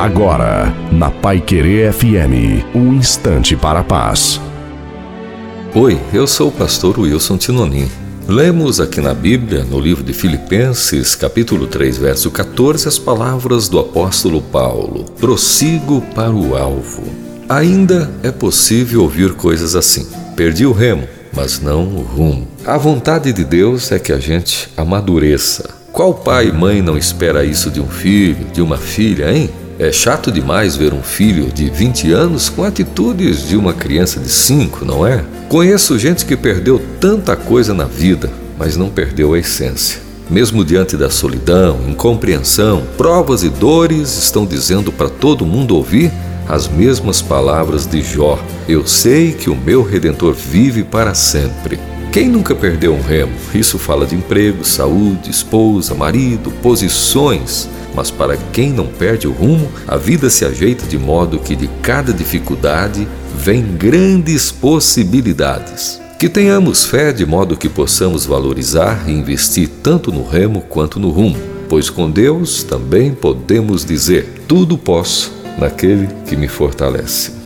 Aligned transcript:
Agora, 0.00 0.74
na 0.90 1.10
Pai 1.10 1.42
Querer 1.42 1.92
FM, 1.92 2.64
um 2.74 2.94
instante 2.94 3.54
para 3.54 3.80
a 3.80 3.84
paz. 3.84 4.40
Oi, 5.74 6.00
eu 6.14 6.26
sou 6.26 6.48
o 6.48 6.52
pastor 6.52 6.98
Wilson 6.98 7.36
Tinonim. 7.36 7.86
Lemos 8.26 8.80
aqui 8.80 8.98
na 8.98 9.12
Bíblia, 9.12 9.62
no 9.62 9.78
livro 9.78 10.02
de 10.02 10.14
Filipenses, 10.14 11.14
capítulo 11.14 11.66
3, 11.66 11.98
verso 11.98 12.30
14, 12.30 12.88
as 12.88 12.98
palavras 12.98 13.68
do 13.68 13.78
apóstolo 13.78 14.40
Paulo: 14.40 15.04
Prossigo 15.20 16.00
para 16.14 16.32
o 16.32 16.56
alvo. 16.56 17.02
Ainda 17.46 18.10
é 18.22 18.30
possível 18.32 19.02
ouvir 19.02 19.34
coisas 19.34 19.76
assim: 19.76 20.08
perdi 20.34 20.64
o 20.64 20.72
remo, 20.72 21.06
mas 21.30 21.60
não 21.60 21.82
o 21.82 22.00
rumo. 22.00 22.48
A 22.64 22.78
vontade 22.78 23.34
de 23.34 23.44
Deus 23.44 23.92
é 23.92 23.98
que 23.98 24.14
a 24.14 24.18
gente 24.18 24.70
amadureça. 24.78 25.68
Qual 25.92 26.14
pai 26.14 26.48
e 26.48 26.52
mãe 26.52 26.80
não 26.80 26.96
espera 26.96 27.44
isso 27.44 27.70
de 27.70 27.82
um 27.82 27.88
filho, 27.88 28.46
de 28.50 28.62
uma 28.62 28.78
filha, 28.78 29.30
hein? 29.30 29.50
É 29.80 29.90
chato 29.90 30.30
demais 30.30 30.76
ver 30.76 30.92
um 30.92 31.02
filho 31.02 31.50
de 31.50 31.70
20 31.70 32.12
anos 32.12 32.50
com 32.50 32.62
atitudes 32.62 33.48
de 33.48 33.56
uma 33.56 33.72
criança 33.72 34.20
de 34.20 34.28
5, 34.28 34.84
não 34.84 35.06
é? 35.06 35.24
Conheço 35.48 35.98
gente 35.98 36.26
que 36.26 36.36
perdeu 36.36 36.78
tanta 37.00 37.34
coisa 37.34 37.72
na 37.72 37.86
vida, 37.86 38.30
mas 38.58 38.76
não 38.76 38.90
perdeu 38.90 39.32
a 39.32 39.38
essência. 39.38 39.98
Mesmo 40.28 40.66
diante 40.66 40.98
da 40.98 41.08
solidão, 41.08 41.80
incompreensão, 41.88 42.82
provas 42.98 43.42
e 43.42 43.48
dores, 43.48 44.18
estão 44.18 44.44
dizendo 44.44 44.92
para 44.92 45.08
todo 45.08 45.46
mundo 45.46 45.74
ouvir 45.74 46.12
as 46.46 46.68
mesmas 46.68 47.22
palavras 47.22 47.86
de 47.86 48.02
Jó: 48.02 48.38
Eu 48.68 48.86
sei 48.86 49.32
que 49.32 49.48
o 49.48 49.56
meu 49.56 49.82
redentor 49.82 50.34
vive 50.34 50.84
para 50.84 51.14
sempre. 51.14 51.80
Quem 52.12 52.28
nunca 52.28 52.56
perdeu 52.56 52.92
um 52.92 53.00
remo? 53.00 53.32
Isso 53.54 53.78
fala 53.78 54.04
de 54.04 54.16
emprego, 54.16 54.64
saúde, 54.64 55.30
esposa, 55.30 55.94
marido, 55.94 56.50
posições. 56.60 57.68
Mas 57.94 58.10
para 58.10 58.36
quem 58.36 58.72
não 58.72 58.88
perde 58.88 59.28
o 59.28 59.32
rumo, 59.32 59.70
a 59.86 59.96
vida 59.96 60.28
se 60.28 60.44
ajeita 60.44 60.86
de 60.86 60.98
modo 60.98 61.38
que 61.38 61.54
de 61.54 61.68
cada 61.80 62.12
dificuldade 62.12 63.06
vem 63.36 63.62
grandes 63.62 64.50
possibilidades. 64.50 66.00
Que 66.18 66.28
tenhamos 66.28 66.84
fé 66.84 67.12
de 67.12 67.24
modo 67.24 67.56
que 67.56 67.68
possamos 67.68 68.26
valorizar 68.26 69.04
e 69.06 69.12
investir 69.12 69.68
tanto 69.80 70.10
no 70.10 70.26
remo 70.26 70.62
quanto 70.62 70.98
no 70.98 71.10
rumo, 71.10 71.36
pois 71.68 71.88
com 71.88 72.10
Deus 72.10 72.64
também 72.64 73.14
podemos 73.14 73.84
dizer: 73.84 74.42
tudo 74.48 74.76
posso 74.76 75.32
naquele 75.56 76.08
que 76.26 76.36
me 76.36 76.48
fortalece. 76.48 77.39